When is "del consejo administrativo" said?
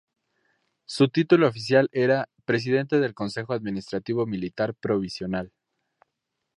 2.99-4.25